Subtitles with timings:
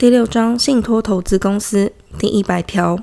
[0.00, 2.98] 第六章信托投资公司第一百条，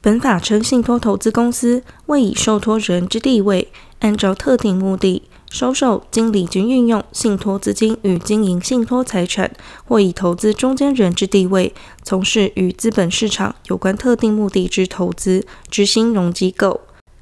[0.00, 9.54] 本法称信托投资公司为以受托人之地位，按照特定目的收受、经理及运用信托资金与经营信托财产，
[9.84, 16.80] 或以投资中间人之地位从事与资本市场有关特定目的之投资之金融机构。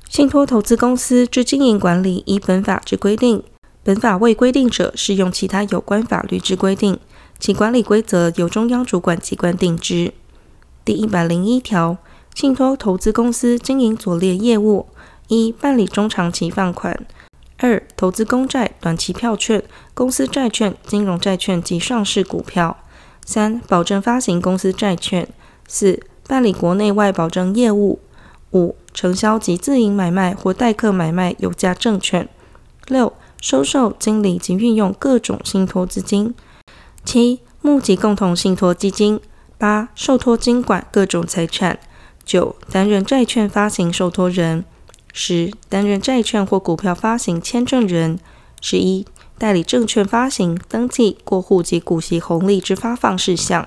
[0.08, 3.42] 信托投资公司之经营管理依本法之规定，
[3.82, 6.96] 本法未规定者适用其他有关法律之规定。
[7.38, 10.12] 其管理规则由中央主管机关定之。
[10.84, 11.98] 第一百零一条，
[12.34, 14.86] 信托投资公司经营左列业务：
[15.28, 16.94] 一、办理中长期放款；
[17.58, 19.62] 二、投资公债、短期票券、
[19.94, 22.76] 公司债券、金融债券及上市股票；
[23.24, 25.26] 三、保证发行公司债券；
[25.68, 27.98] 四、办理国内外保证业务；
[28.52, 32.26] 五、承销及自营买卖或代客买卖有价证券；
[32.86, 36.34] 六、收受、经理及运用各种信托资金。
[37.06, 39.20] 七、募集共同信托基金；
[39.56, 41.76] 八、受托经管各种财产；
[42.24, 44.64] 九、担任债券发行受托人；
[45.12, 48.18] 十、担任债券或股票发行签证人；
[48.60, 49.06] 十一、
[49.38, 53.62] 代理证券发行、登记、过户及股息红利之发放事项；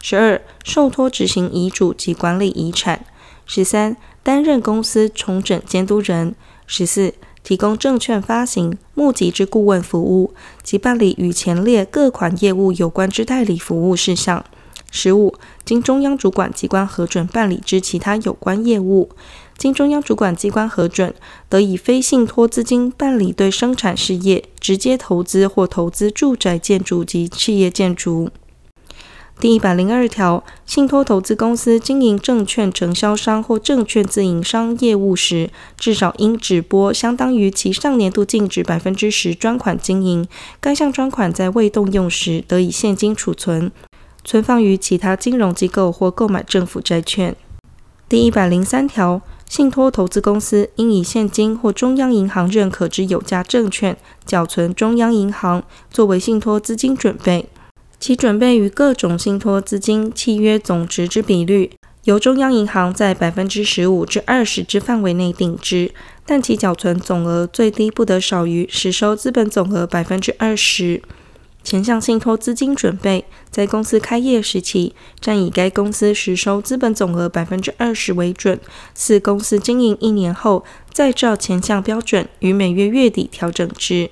[0.00, 3.00] 十二、受托执行遗嘱及管理遗产；
[3.44, 6.34] 十三、担任公司重整监督人；
[6.68, 7.12] 十四、
[7.44, 14.44] 提供证券发行、募集之顾问服务及办理与前列各款业务有关之代理服务事项。
[14.90, 15.34] 十五、
[15.64, 19.10] 经中央主管机关核准办理之其他有关业务，
[19.58, 21.12] 经中央主管机关核准，
[21.48, 28.30] 得以非信托资金办理对生产事业直接投资或投资住宅建筑及企业建筑。
[29.40, 40.26] 第一百零二条，信托投资公司经营证券承销商或证券自营商业务时，至少应支拨相当于其上年度净值百分之十专款经营。
[40.60, 43.70] 该项专款在未动用时，得以现金储存，
[44.24, 47.36] 存放于其他金融机构或购买政府债券。
[48.08, 57.48] 第一百零三条，信托投资公司应以现金或中央银行认可之有价证券，缴存中央银行，作为信托资金准备。
[57.98, 61.70] 其准备与各种信托资金契约总值之比率，
[62.04, 65.90] 由中央银行在百分之十五至二十之范围内定之，
[66.26, 71.00] 但其缴存总额最低不得少于实收资本总额百分之二十。
[71.62, 78.60] 前项信托资金准备在公司开业时期，占以该公司实收资本总额百分之二十为准。
[78.92, 80.62] 四公司经营一年后，
[80.92, 84.10] 再照前项标准于每月月底调整之。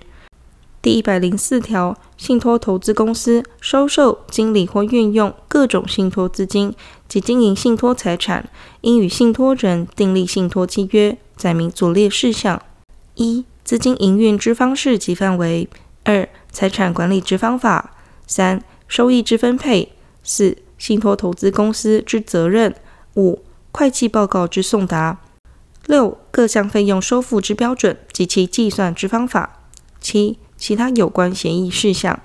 [0.83, 6.75] 第一百零四条，信托投资公司收受、经理或运用各种信托资金
[7.09, 8.51] 及经营信托财产，
[8.81, 12.61] 应与信托人订立信托契约，载明左列事项：
[13.15, 15.69] 一、资金营运之方式及范围；
[16.03, 17.91] 二、财产管理之方法；
[18.27, 19.91] 三、收益之分配；
[20.25, 22.73] 四、信托投资公司之责任；
[23.15, 25.19] 五、会计报告之送达；
[25.87, 29.61] 六、各项费用收付之标准及其计算之方法；
[30.01, 30.39] 七。
[30.63, 32.21] 其他有关协议事项。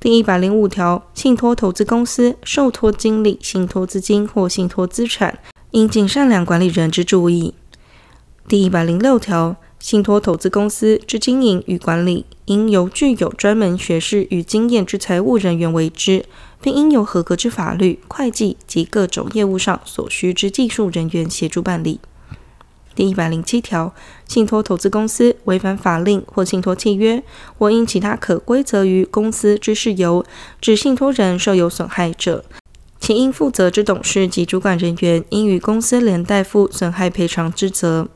[0.00, 5.38] 第一百零五条，信托投资公司受托经理信托资金或信托资产，
[5.72, 7.52] 应尽善良管理人之注意。
[8.48, 16.24] 第一百零六条，信托投资公司之经营与管理，应由具有专门学识与经验之财务人员为之，
[16.62, 22.00] 并应由合格之法律、会计及各种业务上所需之技术人员协助办理。
[22.98, 23.94] 第一百零七条，
[24.26, 27.22] 信托投资公司违反法令或信托契约，
[27.56, 30.24] 或因其他可归责于公司之事由，
[30.60, 32.44] 致信托人受有损害者，
[32.98, 38.08] 其应负责之董事及主管人员应与公司连带负损害赔偿之责。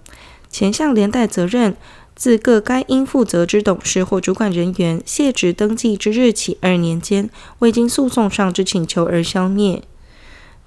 [0.51, 1.77] 前项连带责任，
[2.17, 9.85] 自各该应负责之董事或主管人员卸职登记之日起二年间，未经诉讼上之请求而消灭。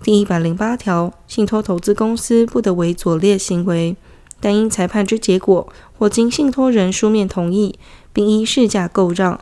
[0.03, 3.95] 第一百零八条，信托投资公司不得为左列行为。
[4.39, 5.67] 但因裁判之结果，
[5.97, 7.79] 或经信托人书面同意，
[8.13, 9.39] 并依市价购让，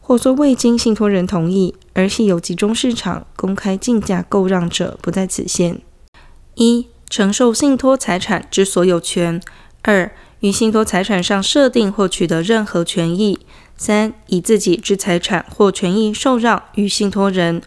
[0.00, 5.82] 或说未经信托人同意而系由集中市场公开竞价购让者，不在此限。
[6.54, 9.40] 一、承受信托财产之所有权；
[9.82, 10.10] 二、
[10.40, 13.38] 于信托财产上设定或取得任何权益；
[13.76, 17.60] 三、以自己之财产或权益受让与信托人；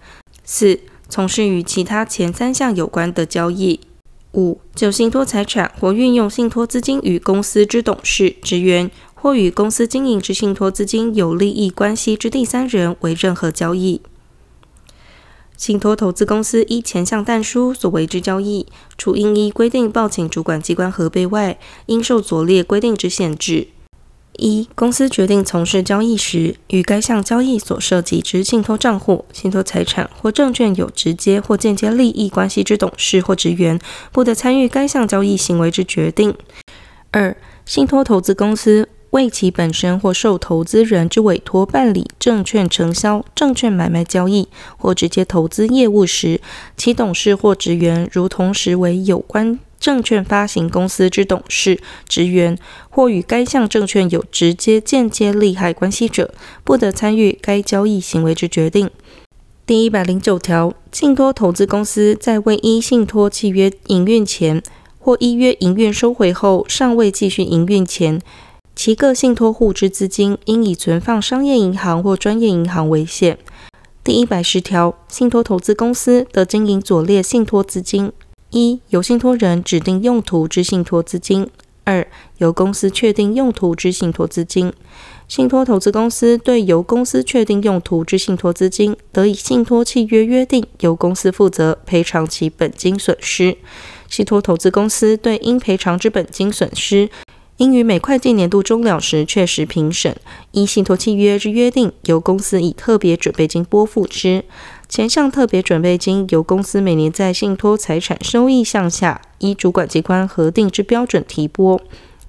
[0.43, 3.79] 四、从事与其他前三项有关的交易。
[4.33, 14.01] 五、就信托财产或运用信托资金与公司之董事、职员或与公司经营之信托资金有利益关系之第三人为任何交易。
[15.57, 18.67] 信托投资公司依前项但书所为之交易，
[18.97, 23.67] 除应依规定报请主管机关核备外，应受左列规定之限制。
[24.39, 33.79] 一、公司决定从事交易时，与该项交易所涉及之信托账户、信托财产或证券有直接或间接利益关系之董事或职员，
[34.11, 36.33] 不得参与该项交易行为之决定。
[37.11, 44.47] 二、信托投资公司为其本身或受投资人之委托办理证券承销、证券买卖交易
[44.77, 46.39] 或直接投资业务时，
[46.77, 49.59] 其董事或职员如同时为有关。
[49.79, 52.57] 证券发行公司之董事、职员
[52.89, 56.33] 或与该项证券有直接、间接利害关系者，
[56.63, 58.89] 不得参与该交易行为之决定。
[59.65, 64.61] 第一百零九条，信托投资公司在未依信托契约营运前，
[64.97, 68.19] 或依约营运收回后尚未继续营运前，
[68.75, 73.37] 其各信托户之资金应以存放商业银行或专业银行为限。
[74.03, 78.11] 第一百十条，信托投资公司得经营左列信托资金。
[78.51, 81.45] 一、由信托人指定用途之信托资金；
[81.83, 82.07] 二、
[82.39, 84.73] 由公司确定用途之信托资金。
[85.27, 93.55] 信托投资公司对由公司确定用途之信托资金，得以信托契约约定由公司负责赔偿其本金损失。
[94.07, 97.11] 信托投资公司对应赔偿之本金损失，
[97.57, 100.15] 应于每会计年度终了时确实评审，
[100.53, 104.43] 依信托契约之约定，由公司以特别准备金拨付之。
[104.89, 111.79] 前项特别准备金由公司每年在信托财产收益项下依主管机关核定之标准提拨。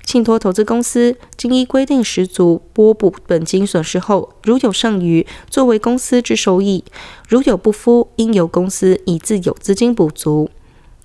[0.04, 6.84] 信托投资公司经依规定十足拨补本金损失后，如有剩余，作为公司之收益；
[7.26, 10.50] 如有不敷，应由公司以自有资金补足。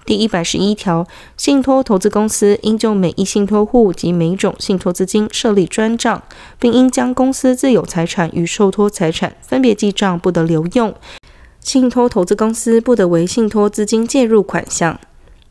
[0.06, 6.22] 第一百十一条，信托投资公司应就每一信托户及每种信托资金设立专账，
[6.60, 10.94] 并应将公司自有财产与受托财产分别记账，不得留用。
[11.66, 15.00] 信托投资公司不得为信托资金介入款项。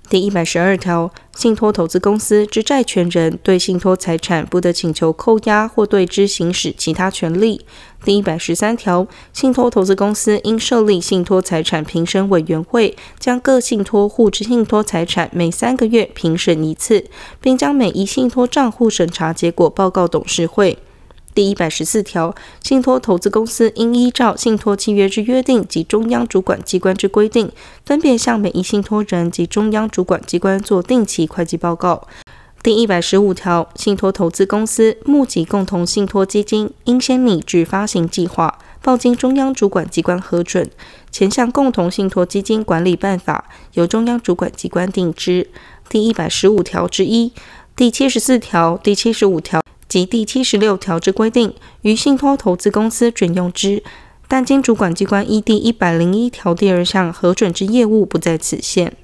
[0.09, 7.67] 第一百十二条，信托投资公司之债权人对信托财产不得请求扣押或对之行使其他权利。
[8.05, 17.07] 第一百十三条，信托投资公司应设立信托财产评审委员会，将各信托户之信托财产每三个月评审一次，
[17.41, 20.79] 并将每一信托账户审查结果报告董事会。
[21.35, 27.51] 第一百十四条，信托投资公司应依照信托契约之约定及中央主管机关之规定，
[27.85, 32.07] 分别向每一信托人及中央主管机关做定期会计报告。
[32.63, 40.71] 第一百十五条，信托投资公司募集共同信托基金，应先拟具发行计划，报经中央主管机关核准。
[41.11, 43.45] 前项共同信托基金管理办法
[43.75, 45.49] 由中央主管机关定之。
[45.89, 47.33] 第一百十五条之一、
[47.77, 49.64] 第七十四条、第七十五条。
[49.95, 53.85] 及第七十六条之规定，于信托投资公司准用之，
[54.27, 58.97] 但经主管机关依第一百零一条第二项核准之业务不在此限。